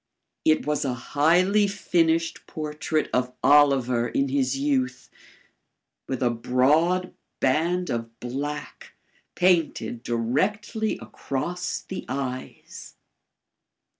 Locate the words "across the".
10.99-12.05